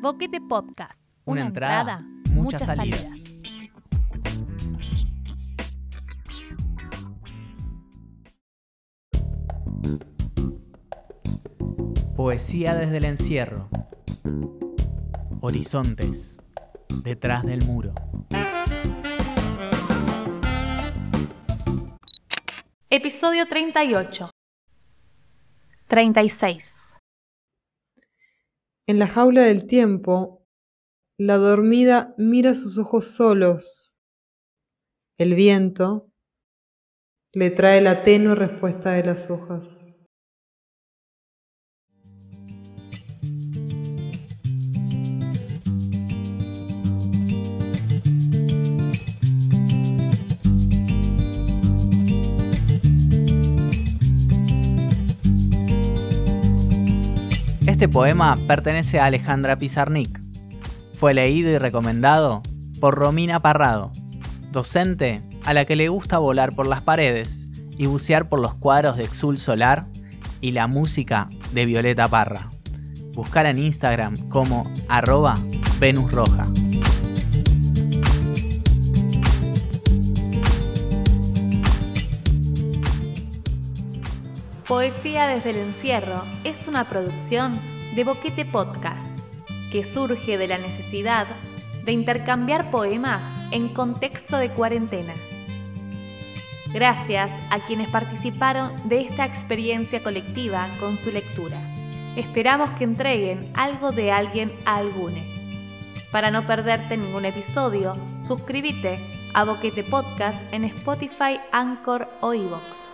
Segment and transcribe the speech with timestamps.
[0.00, 1.00] Boquete Podcast.
[1.24, 3.12] Una entrada, muchas salidas.
[12.14, 13.68] Poesía desde el encierro.
[15.40, 16.38] Horizontes.
[17.02, 17.94] Detrás del muro.
[22.90, 24.30] Episodio 38.
[25.88, 26.85] 36.
[28.88, 30.46] En la jaula del tiempo,
[31.18, 33.96] la dormida mira sus ojos solos.
[35.18, 36.12] El viento
[37.34, 39.85] le trae la tenue respuesta de las hojas.
[57.76, 60.22] Este poema pertenece a Alejandra Pizarnik.
[60.98, 62.40] Fue leído y recomendado
[62.80, 63.92] por Romina Parrado,
[64.50, 68.96] docente a la que le gusta volar por las paredes y bucear por los cuadros
[68.96, 69.88] de Exul Solar
[70.40, 72.48] y la música de Violeta Parra.
[73.12, 75.34] Buscar en Instagram como arroba
[75.78, 76.46] Venus Roja.
[84.68, 87.60] Poesía desde el encierro es una producción
[87.94, 89.06] de Boquete Podcast
[89.70, 91.28] que surge de la necesidad
[91.84, 95.12] de intercambiar poemas en contexto de cuarentena.
[96.72, 101.60] Gracias a quienes participaron de esta experiencia colectiva con su lectura.
[102.16, 105.22] Esperamos que entreguen algo de alguien a algune.
[106.10, 108.98] Para no perderte ningún episodio, suscríbete
[109.32, 112.85] a Boquete Podcast en Spotify, Anchor o iVoox.